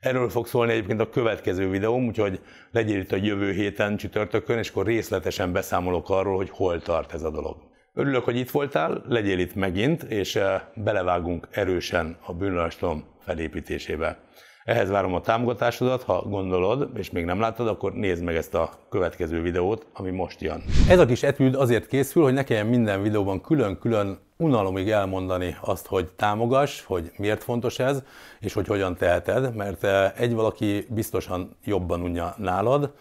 Erről 0.00 0.28
fog 0.28 0.46
szólni 0.46 0.72
egyébként 0.72 1.00
a 1.00 1.08
következő 1.08 1.68
videóm, 1.68 2.06
úgyhogy 2.06 2.40
legyél 2.70 3.00
itt 3.00 3.12
a 3.12 3.16
jövő 3.16 3.52
héten 3.52 3.96
csütörtökön, 3.96 4.58
és 4.58 4.68
akkor 4.68 4.86
részletesen 4.86 5.52
beszámolok 5.52 6.10
arról, 6.10 6.36
hogy 6.36 6.50
hol 6.50 6.82
tart 6.82 7.12
ez 7.12 7.22
a 7.22 7.30
dolog. 7.30 7.56
Örülök, 7.94 8.24
hogy 8.24 8.36
itt 8.36 8.50
voltál, 8.50 9.02
legyél 9.08 9.38
itt 9.38 9.54
megint, 9.54 10.02
és 10.02 10.36
eh, 10.36 10.60
belevágunk 10.74 11.48
erősen 11.50 12.16
a 12.26 12.32
bűnölastom 12.32 13.04
felépítésébe. 13.18 14.18
Ehhez 14.64 14.90
várom 14.90 15.14
a 15.14 15.20
támogatásodat, 15.20 16.02
ha 16.02 16.22
gondolod, 16.22 16.90
és 16.94 17.10
még 17.10 17.24
nem 17.24 17.40
láttad, 17.40 17.68
akkor 17.68 17.92
nézd 17.92 18.22
meg 18.22 18.36
ezt 18.36 18.54
a 18.54 18.70
következő 18.88 19.40
videót, 19.40 19.86
ami 19.92 20.10
most 20.10 20.40
jön. 20.40 20.62
Ez 20.88 20.98
a 20.98 21.06
kis 21.06 21.22
etűd 21.22 21.54
azért 21.54 21.86
készül, 21.86 22.22
hogy 22.22 22.32
ne 22.32 22.44
kelljen 22.44 22.66
minden 22.66 23.02
videóban 23.02 23.40
külön-külön 23.40 24.18
unalomig 24.36 24.90
elmondani 24.90 25.56
azt, 25.60 25.86
hogy 25.86 26.08
támogass, 26.12 26.82
hogy 26.84 27.10
miért 27.16 27.42
fontos 27.42 27.78
ez, 27.78 28.02
és 28.40 28.52
hogy 28.52 28.66
hogyan 28.66 28.96
teheted, 28.96 29.54
mert 29.54 29.84
eh, 29.84 30.12
egy 30.16 30.34
valaki 30.34 30.86
biztosan 30.88 31.56
jobban 31.64 32.00
unja 32.00 32.34
nálad, 32.38 32.92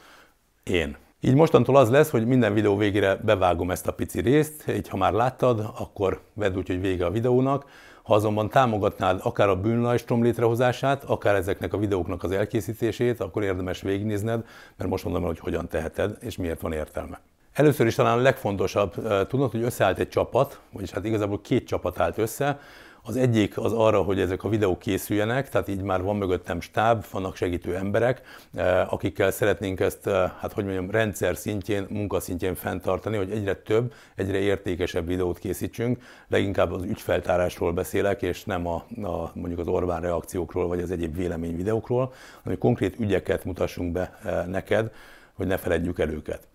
én. 0.63 0.97
Így 1.23 1.35
mostantól 1.35 1.75
az 1.75 1.89
lesz, 1.89 2.09
hogy 2.09 2.25
minden 2.25 2.53
videó 2.53 2.77
végére 2.77 3.15
bevágom 3.15 3.71
ezt 3.71 3.87
a 3.87 3.93
pici 3.93 4.21
részt, 4.21 4.67
így 4.67 4.87
ha 4.87 4.97
már 4.97 5.13
láttad, 5.13 5.71
akkor 5.77 6.21
vedd 6.33 6.55
úgy, 6.55 6.67
hogy 6.67 6.81
vége 6.81 7.05
a 7.05 7.11
videónak. 7.11 7.65
Ha 8.03 8.13
azonban 8.13 8.49
támogatnád 8.49 9.19
akár 9.23 9.49
a 9.49 9.55
bűnlajstrom 9.55 10.23
létrehozását, 10.23 11.03
akár 11.03 11.35
ezeknek 11.35 11.73
a 11.73 11.77
videóknak 11.77 12.23
az 12.23 12.31
elkészítését, 12.31 13.19
akkor 13.19 13.43
érdemes 13.43 13.81
végignézned, 13.81 14.45
mert 14.77 14.89
most 14.89 15.03
mondom 15.03 15.21
el, 15.21 15.27
hogy 15.27 15.39
hogyan 15.39 15.67
teheted, 15.67 16.17
és 16.19 16.37
miért 16.37 16.61
van 16.61 16.71
értelme. 16.71 17.19
Először 17.53 17.85
is 17.85 17.95
talán 17.95 18.17
a 18.17 18.21
legfontosabb, 18.21 18.93
tudod, 19.27 19.51
hogy 19.51 19.63
összeállt 19.63 19.99
egy 19.99 20.09
csapat, 20.09 20.59
vagyis 20.71 20.91
hát 20.91 21.05
igazából 21.05 21.41
két 21.41 21.67
csapat 21.67 21.99
állt 21.99 22.17
össze, 22.17 22.59
az 23.03 23.15
egyik 23.15 23.57
az 23.57 23.73
arra, 23.73 24.01
hogy 24.01 24.19
ezek 24.19 24.43
a 24.43 24.49
videók 24.49 24.79
készüljenek, 24.79 25.49
tehát 25.49 25.67
így 25.67 25.81
már 25.81 26.01
van 26.01 26.15
mögöttem 26.15 26.61
stáb, 26.61 27.05
vannak 27.11 27.35
segítő 27.35 27.75
emberek, 27.75 28.21
eh, 28.53 28.93
akikkel 28.93 29.31
szeretnénk 29.31 29.79
ezt, 29.79 30.07
eh, 30.07 30.31
hát 30.39 30.53
hogy 30.53 30.63
mondjam, 30.63 30.91
rendszer 30.91 31.35
szintjén, 31.35 31.85
munkaszintjén 31.89 32.55
fenntartani, 32.55 33.17
hogy 33.17 33.31
egyre 33.31 33.55
több, 33.55 33.93
egyre 34.15 34.37
értékesebb 34.37 35.07
videót 35.07 35.39
készítsünk. 35.39 36.01
Leginkább 36.27 36.71
az 36.71 36.83
ügyfeltárásról 36.83 37.73
beszélek, 37.73 38.21
és 38.21 38.43
nem 38.43 38.67
a, 38.67 38.85
a 39.01 39.31
mondjuk 39.33 39.59
az 39.59 39.67
Orbán 39.67 40.01
reakciókról, 40.01 40.67
vagy 40.67 40.81
az 40.81 40.91
egyéb 40.91 41.15
vélemény 41.15 41.55
videókról, 41.55 42.13
hanem 42.43 42.57
konkrét 42.57 42.99
ügyeket 42.99 43.45
mutassunk 43.45 43.91
be 43.91 44.19
eh, 44.23 44.45
neked, 44.45 44.91
hogy 45.33 45.47
ne 45.47 45.57
feledjük 45.57 45.99
el 45.99 46.09
őket. 46.09 46.47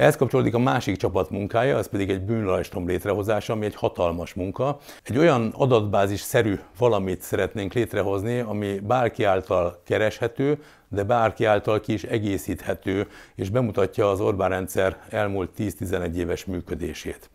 Ehhez 0.00 0.16
kapcsolódik 0.16 0.54
a 0.54 0.58
másik 0.58 0.96
csapat 0.96 1.30
munkája, 1.30 1.78
ez 1.78 1.88
pedig 1.88 2.10
egy 2.10 2.20
bűnrajstrom 2.20 2.86
létrehozása, 2.86 3.52
ami 3.52 3.64
egy 3.64 3.74
hatalmas 3.74 4.34
munka. 4.34 4.78
Egy 5.02 5.18
olyan 5.18 5.52
adatbázis 5.56 6.20
szerű 6.20 6.58
valamit 6.78 7.22
szeretnénk 7.22 7.72
létrehozni, 7.72 8.38
ami 8.38 8.78
bárki 8.78 9.24
által 9.24 9.80
kereshető, 9.84 10.62
de 10.88 11.02
bárki 11.02 11.44
által 11.44 11.80
ki 11.80 11.92
is 11.92 12.02
egészíthető, 12.02 13.06
és 13.34 13.50
bemutatja 13.50 14.10
az 14.10 14.20
Orbán 14.20 14.48
rendszer 14.48 14.96
elmúlt 15.10 15.50
10-11 15.58 16.14
éves 16.14 16.44
működését. 16.44 17.30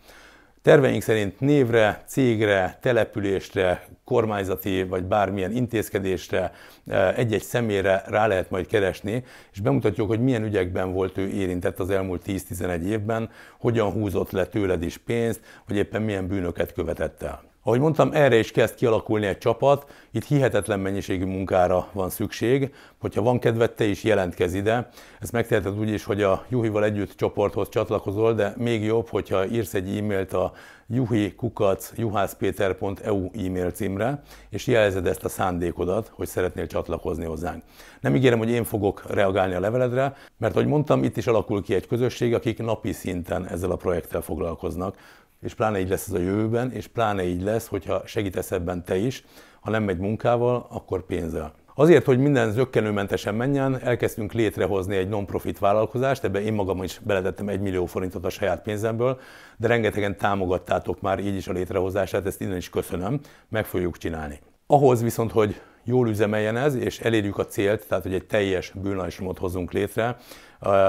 Terveink 0.66 1.02
szerint 1.02 1.40
névre, 1.40 2.04
cégre, 2.08 2.78
településre, 2.82 3.86
kormányzati 4.04 4.84
vagy 4.84 5.04
bármilyen 5.04 5.52
intézkedésre, 5.52 6.52
eh, 6.88 7.18
egy-egy 7.18 7.42
személyre 7.42 8.04
rá 8.08 8.28
lehet 8.28 8.50
majd 8.50 8.68
keresni, 8.68 9.24
és 9.52 9.60
bemutatjuk, 9.60 10.08
hogy 10.08 10.20
milyen 10.20 10.44
ügyekben 10.44 10.94
volt 10.94 11.18
ő 11.18 11.28
érintett 11.28 11.80
az 11.80 11.90
elmúlt 11.90 12.22
10-11 12.26 12.84
évben, 12.86 13.30
hogyan 13.60 13.92
húzott 13.92 14.32
le 14.32 14.46
tőled 14.46 14.84
is 14.84 14.98
pénzt, 14.98 15.42
vagy 15.68 15.78
éppen 15.78 16.02
milyen 16.02 16.28
bűnöket 16.28 16.74
követett 16.74 17.24
el. 17.24 17.55
Ahogy 17.68 17.80
mondtam, 17.80 18.10
erre 18.14 18.38
is 18.38 18.52
kezd 18.52 18.76
kialakulni 18.76 19.26
egy 19.26 19.38
csapat, 19.38 19.86
itt 20.12 20.26
hihetetlen 20.26 20.80
mennyiségű 20.80 21.26
munkára 21.26 21.88
van 21.92 22.10
szükség, 22.10 22.74
hogyha 22.98 23.22
van 23.22 23.40
kedved, 23.40 23.72
te 23.72 23.86
is 23.86 24.04
jelentkezz 24.04 24.54
ide. 24.54 24.90
Ezt 25.20 25.32
megteheted 25.32 25.80
úgy 25.80 25.90
is, 25.90 26.04
hogy 26.04 26.22
a 26.22 26.46
Juhival 26.50 26.84
együtt 26.84 27.18
csoporthoz 27.18 27.70
csatlakozol, 27.70 28.34
de 28.34 28.54
még 28.58 28.84
jobb, 28.84 29.10
hogyha 29.10 29.48
írsz 29.48 29.74
egy 29.74 29.98
e-mailt 29.98 30.34
a 30.34 30.52
juhikukac.juhászpéter.eu 30.88 33.30
e-mail 33.46 33.72
címre, 33.72 34.22
és 34.50 34.68
jelzed 34.68 35.08
ezt 35.08 35.24
a 35.24 35.30
szándékodat, 35.30 36.12
hogy 36.14 36.28
szeretnél 36.28 36.68
csatlakozni 36.68 37.26
hozzánk. 37.26 37.64
Nem 38.02 38.16
ígérem, 38.16 38.38
hogy 38.38 38.50
én 38.50 38.64
fogok 38.64 39.04
reagálni 39.10 39.54
a 39.54 39.60
leveledre, 39.60 40.16
mert 40.38 40.56
ahogy 40.56 40.68
mondtam, 40.68 41.04
itt 41.04 41.18
is 41.18 41.28
alakul 41.28 41.64
ki 41.64 41.74
egy 41.74 41.88
közösség, 41.88 42.34
akik 42.34 42.58
napi 42.58 42.92
szinten 42.92 43.48
ezzel 43.48 43.72
a 43.72 43.76
projekttel 43.76 44.22
foglalkoznak 44.22 44.96
és 45.42 45.54
pláne 45.54 45.80
így 45.80 45.90
lesz 45.90 46.08
ez 46.08 46.14
a 46.14 46.20
jövőben, 46.20 46.72
és 46.72 46.88
pláne 46.88 47.24
így 47.24 47.42
lesz, 47.42 47.68
hogyha 47.68 48.02
segítesz 48.06 48.52
ebben 48.52 48.84
te 48.84 48.96
is, 48.96 49.24
ha 49.62 49.70
nem 49.72 49.84
megy 49.84 49.98
munkával, 49.98 50.68
akkor 50.70 51.06
pénzzel. 51.06 51.54
Azért, 51.78 52.06
hogy 52.06 52.20
minden 52.20 52.52
zöggenőmentesen 52.52 53.36
menjen, 53.36 53.80
elkezdtünk 53.80 54.34
létrehozni 54.34 54.96
egy 54.96 55.10
non-profit 55.10 55.60
vállalkozást, 55.60 56.24
ebbe 56.24 56.42
én 56.42 56.54
magam 56.54 56.84
is 56.84 57.00
beletettem 57.04 57.50
egy 57.50 57.60
millió 57.60 57.86
forintot 57.86 58.26
a 58.26 58.30
saját 58.30 58.62
pénzemből, 58.62 59.20
de 59.58 59.68
rengetegen 59.68 60.18
támogattátok 60.18 61.02
már 61.02 61.20
így 61.20 61.36
is 61.36 61.48
a 61.48 61.52
létrehozását, 61.52 62.26
ezt 62.26 62.42
innen 62.42 62.58
is 62.58 62.70
köszönöm, 62.70 63.20
meg 63.50 63.66
fogjuk 63.66 63.98
csinálni. 63.98 64.40
Ahhoz 64.68 65.02
viszont, 65.02 65.32
hogy 65.32 65.62
jól 65.86 66.10
üzemeljen 66.10 66.58
ez, 66.58 66.76
és 66.76 67.00
elérjük 67.00 67.38
a 67.38 67.46
célt, 67.46 67.88
tehát 67.88 68.04
hogy 68.04 68.14
egy 68.14 68.26
teljes 68.26 68.72
bűnlajstromot 68.82 69.38
hozzunk 69.38 69.72
létre, 69.72 70.18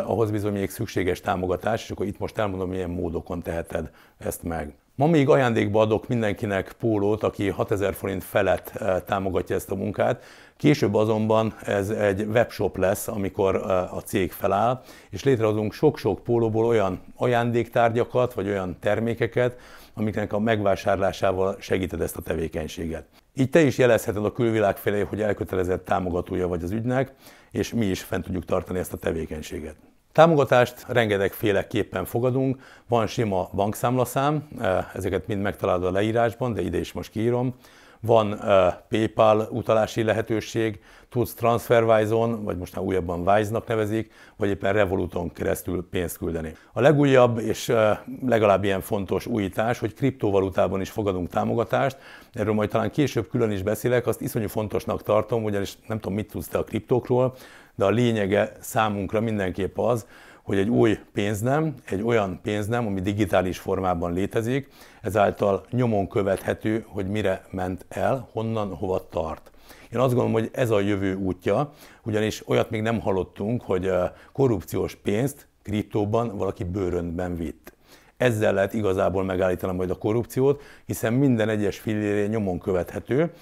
ahhoz 0.05 0.31
bizony 0.31 0.53
még 0.53 0.71
szükséges 0.71 1.21
támogatás, 1.21 1.83
és 1.83 1.91
akkor 1.91 2.07
itt 2.07 2.19
most 2.19 2.39
elmondom, 2.39 2.69
milyen 2.69 2.91
módokon 2.91 3.43
teheted 3.43 3.91
ezt 4.19 4.43
meg. 4.43 4.75
Ma 4.97 5.07
még 5.07 5.29
ajándékba 5.29 5.81
adok 5.81 6.09
mindenkinek 6.09 6.73
pólót, 6.73 7.23
aki 7.23 7.49
6000 7.49 7.95
forint 7.95 8.25
felett 8.25 8.73
eh, 8.75 9.01
támogatja 9.07 9.57
ezt 9.57 9.71
a 9.71 9.75
munkát. 9.75 10.25
Később 10.57 10.95
azonban 10.95 11.55
ez 11.65 11.91
egy 11.91 12.21
webshop 12.21 12.77
lesz, 12.77 13.09
amikor 13.09 13.55
eh, 13.55 13.97
a 13.97 14.01
cég 14.01 14.33
feláll, 14.33 14.83
és 15.11 15.25
létrehozunk 15.25 15.73
sok-sok 15.73 16.23
pólóból 16.23 16.65
olyan 16.65 17.01
ajándéktárgyakat, 17.17 18.35
vagy 18.35 18.49
olyan 18.49 18.77
termékeket, 18.81 19.57
amiknek 19.95 20.33
a 20.33 20.39
megvásárlásával 20.39 21.57
segíted 21.61 22.01
ezt 22.01 22.17
a 22.17 22.23
tevékenységet. 22.23 23.05
Így 23.39 23.51
te 23.51 23.61
is 23.61 23.79
jelezheted 23.79 24.25
a 24.25 24.33
külvilág 24.33 24.77
felé, 24.77 25.01
hogy 25.01 25.21
elkötelezett 25.21 25.85
támogatója 25.85 26.49
vagy 26.49 26.63
az 26.63 26.71
ügynek, 26.71 27.13
és 27.51 27.73
mi 27.73 27.87
is 27.87 28.03
fent 28.03 28.25
tudjuk 28.25 28.45
tartani 28.45 28.79
ezt 28.79 28.93
a 28.93 28.97
tevékenységet. 28.97 29.77
Támogatást 30.13 30.85
rengetegféleképpen 30.89 32.05
fogadunk, 32.05 32.63
van 32.89 33.07
sima 33.07 33.49
bankszámlaszám, 33.53 34.49
eh, 34.61 34.95
ezeket 34.95 35.27
mind 35.27 35.43
megtalálod 35.43 35.85
a 35.85 35.91
leírásban, 35.91 36.53
de 36.53 36.63
ide 36.63 36.79
is 36.79 36.93
most 36.93 37.11
kiírom. 37.11 37.55
Van 38.01 38.33
uh, 38.33 38.39
PayPal 38.89 39.49
utalási 39.51 40.03
lehetőség, 40.03 40.81
tudsz 41.09 41.35
TransferWise-on, 41.35 42.45
vagy 42.45 42.57
most 42.57 42.77
már 42.77 42.85
újabban 42.85 43.29
Wise-nak 43.29 43.67
nevezik, 43.67 44.13
vagy 44.37 44.49
éppen 44.49 44.73
Revoluton 44.73 45.33
keresztül 45.33 45.89
pénzt 45.91 46.19
küldeni. 46.19 46.55
A 46.73 46.81
legújabb 46.81 47.39
és 47.39 47.73
legalább 48.27 48.65
ilyen 48.65 48.81
fontos 48.81 49.27
újítás, 49.27 49.79
hogy 49.79 49.95
kriptovalutában 49.95 50.81
is 50.81 50.91
fogadunk 50.91 51.29
támogatást. 51.29 51.97
Erről 52.33 52.55
majd 52.55 52.71
talán 52.71 52.91
később 52.91 53.29
külön 53.29 53.51
is 53.51 53.63
beszélek, 53.63 54.07
azt 54.07 54.21
iszonyú 54.21 54.49
fontosnak 54.49 55.03
tartom, 55.03 55.45
ugyanis 55.45 55.79
nem 55.87 55.99
tudom, 55.99 56.15
mit 56.15 56.31
tudsz 56.31 56.49
te 56.49 56.59
a 56.59 56.65
kriptókról, 56.65 57.35
de 57.75 57.85
a 57.85 57.91
lényege 57.91 58.53
számunkra 58.61 59.21
mindenképp 59.21 59.79
az, 59.79 60.07
hogy 60.43 60.59
egy 60.59 60.69
új 60.69 60.99
pénznem, 61.13 61.75
egy 61.85 62.03
olyan 62.03 62.41
pénznem, 62.43 62.87
ami 62.87 63.01
digitális 63.01 63.59
formában 63.59 64.13
létezik, 64.13 64.69
ezáltal 65.03 65.65
nyomon 65.71 66.09
követhető, 66.09 66.85
hogy 66.89 67.07
mire 67.09 67.45
ment 67.51 67.85
el, 67.89 68.29
honnan, 68.33 68.75
hova 68.75 69.09
tart. 69.09 69.51
Én 69.93 69.99
azt 69.99 70.15
gondolom, 70.15 70.33
hogy 70.33 70.51
ez 70.53 70.71
a 70.71 70.81
jövő 70.81 71.15
útja, 71.15 71.71
ugyanis 72.05 72.49
olyat 72.49 72.71
még 72.71 72.83
nem 72.83 73.01
hallottunk, 73.01 73.63
hogy 73.63 73.93
korrupciós 74.33 74.95
pénzt 74.95 75.49
kriptóban 75.63 76.37
valaki 76.37 76.65
bőröntben 76.65 77.37
vitt. 77.37 77.75
Ezzel 78.17 78.55
lehet 78.55 78.75
igazából 78.75 79.25
megállítani 79.25 79.77
majd 79.77 79.91
a 79.91 79.99
korrupciót, 79.99 80.63
hiszen 80.87 81.13
minden 81.13 81.49
egyes 81.49 81.79
fillérje 81.79 82.27
nyomon 82.27 82.59
követhető, 82.59 83.33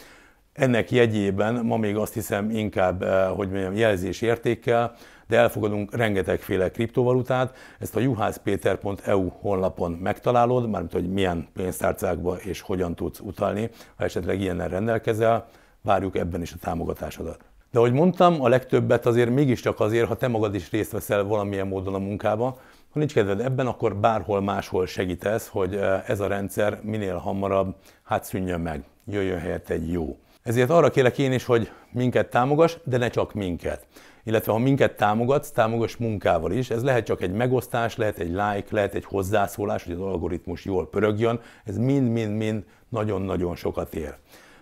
ennek 0.52 0.90
jegyében 0.90 1.54
ma 1.64 1.76
még 1.76 1.96
azt 1.96 2.14
hiszem 2.14 2.50
inkább, 2.50 3.04
hogy 3.36 3.50
mondjam, 3.50 3.74
jelzés 3.74 4.22
értékkel, 4.22 4.94
de 5.26 5.38
elfogadunk 5.38 5.96
rengetegféle 5.96 6.70
kriptovalutát. 6.70 7.56
Ezt 7.78 7.96
a 7.96 8.00
juhászpéter.eu 8.00 9.28
honlapon 9.28 9.92
megtalálod, 9.92 10.68
mármint 10.70 10.92
hogy 10.92 11.12
milyen 11.12 11.48
pénztárcákba 11.54 12.36
és 12.36 12.60
hogyan 12.60 12.94
tudsz 12.94 13.20
utalni, 13.20 13.70
ha 13.96 14.04
esetleg 14.04 14.40
ilyennel 14.40 14.68
rendelkezel, 14.68 15.48
várjuk 15.84 16.16
ebben 16.16 16.42
is 16.42 16.52
a 16.52 16.56
támogatásodat. 16.60 17.44
De 17.70 17.78
ahogy 17.78 17.92
mondtam, 17.92 18.42
a 18.42 18.48
legtöbbet 18.48 19.06
azért 19.06 19.30
mégiscsak 19.30 19.80
azért, 19.80 20.08
ha 20.08 20.14
te 20.14 20.28
magad 20.28 20.54
is 20.54 20.70
részt 20.70 20.92
veszel 20.92 21.24
valamilyen 21.24 21.66
módon 21.66 21.94
a 21.94 21.98
munkába, 21.98 22.58
ha 22.90 22.98
nincs 22.98 23.12
kedved 23.12 23.40
ebben, 23.40 23.66
akkor 23.66 23.96
bárhol 23.96 24.40
máshol 24.40 24.86
segítesz, 24.86 25.48
hogy 25.48 25.74
eh, 25.74 26.08
ez 26.08 26.20
a 26.20 26.26
rendszer 26.26 26.80
minél 26.82 27.16
hamarabb 27.16 27.74
hát 28.02 28.24
szűnjön 28.24 28.60
meg, 28.60 28.84
jöjjön 29.06 29.38
helyett 29.38 29.68
egy 29.68 29.92
jó. 29.92 30.18
Ezért 30.42 30.70
arra 30.70 30.90
kérlek 30.90 31.18
én 31.18 31.32
is, 31.32 31.44
hogy 31.44 31.70
minket 31.92 32.30
támogass, 32.30 32.76
de 32.84 32.96
ne 32.96 33.08
csak 33.08 33.32
minket. 33.32 33.86
Illetve 34.24 34.52
ha 34.52 34.58
minket 34.58 34.96
támogatsz, 34.96 35.50
támogass 35.50 35.96
munkával 35.96 36.52
is. 36.52 36.70
Ez 36.70 36.82
lehet 36.82 37.06
csak 37.06 37.22
egy 37.22 37.32
megosztás, 37.32 37.96
lehet 37.96 38.18
egy 38.18 38.28
like, 38.28 38.66
lehet 38.70 38.94
egy 38.94 39.04
hozzászólás, 39.04 39.84
hogy 39.84 39.92
az 39.92 40.00
algoritmus 40.00 40.64
jól 40.64 40.88
pörögjön. 40.88 41.40
Ez 41.64 41.76
mind-mind-mind 41.76 42.64
nagyon-nagyon 42.88 43.56
sokat 43.56 43.94
ér. 43.94 44.16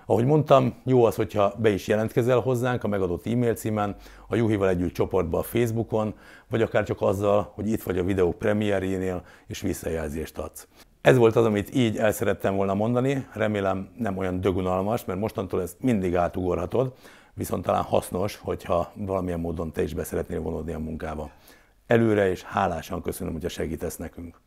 Ahogy 0.07 0.25
mondtam, 0.25 0.75
jó 0.85 1.05
az, 1.05 1.15
hogyha 1.15 1.55
be 1.59 1.71
is 1.71 1.87
jelentkezel 1.87 2.39
hozzánk 2.39 2.85
a 2.85 2.89
megadott 2.89 3.27
e-mail 3.27 3.55
címen, 3.55 3.97
a 4.29 4.37
Juhival 4.37 4.69
együtt 4.69 4.95
csoportba 4.95 5.39
a 5.39 5.43
Facebookon, 5.43 6.15
vagy 6.49 6.63
akár 6.63 6.85
csak 6.85 7.01
azzal, 7.01 7.53
hogy 7.55 7.69
itt 7.69 7.83
vagy 7.83 7.99
a 7.99 8.05
videó 8.05 8.33
premierjénél, 8.33 9.23
és 9.47 9.61
visszajelzést 9.61 10.39
adsz. 10.39 10.69
Ez 11.01 11.17
volt 11.17 11.37
az, 11.37 11.45
amit 11.45 11.75
így 11.75 11.97
el 11.97 12.13
szerettem 12.13 12.55
volna 12.55 12.75
mondani, 12.75 13.27
remélem 13.33 13.89
nem 13.99 14.17
olyan 14.17 14.41
dögunalmas, 14.41 15.05
mert 15.05 15.21
mostantól 15.21 15.63
ezt 15.63 15.77
mindig 15.81 16.17
átugorhatod, 16.17 16.93
viszont 17.35 17.65
talán 17.65 17.83
hasznos, 17.83 18.37
hogyha 18.37 18.93
valamilyen 18.95 19.41
módon 19.41 19.73
te 19.73 19.83
is 19.83 19.95
be 19.95 20.05
szeretnél 20.05 20.41
vonódni 20.41 20.73
a 20.73 20.79
munkába. 20.79 21.31
Előre 21.87 22.31
és 22.31 22.43
hálásan 22.43 23.03
köszönöm, 23.03 23.33
hogy 23.33 23.51
segítesz 23.51 23.97
nekünk. 23.97 24.43